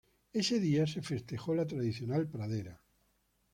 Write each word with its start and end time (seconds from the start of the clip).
Ese 0.33 0.59
día 0.59 0.87
se 0.87 1.03
festejó 1.03 1.53
la 1.53 1.67
tradicional 1.67 2.27
pradera. 2.27 2.81